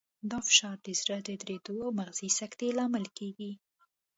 [0.29, 3.51] دا فشار د زړه د دریدو او مغزي سکتې لامل کېږي.